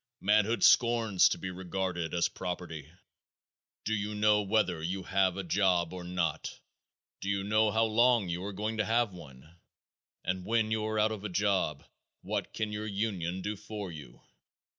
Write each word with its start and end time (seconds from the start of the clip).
Manhood 0.21 0.63
scorns 0.63 1.29
to 1.29 1.37
be 1.37 1.51
regarded 1.51 2.11
as 2.11 2.27
property. 2.27 2.91
Do 3.85 3.93
you 3.93 4.15
know 4.15 4.41
whether 4.41 4.81
you 4.81 5.03
have 5.03 5.37
a 5.37 5.43
job 5.43 5.93
or 5.93 6.03
not? 6.03 6.59
Do 7.19 7.29
you 7.29 7.43
know 7.43 7.69
how 7.69 7.85
long 7.85 8.27
you 8.27 8.43
are 8.45 8.51
going 8.51 8.77
to 8.77 8.85
have 8.85 9.13
one? 9.13 9.57
And 10.23 10.43
when 10.43 10.71
you 10.71 10.83
are 10.85 10.97
out 10.97 11.11
of 11.11 11.23
a 11.23 11.29
job 11.29 11.85
what 12.23 12.51
can 12.51 12.71
your 12.71 12.87
union 12.87 13.43
do 13.43 13.55
for 13.55 13.91
you? 13.91 14.21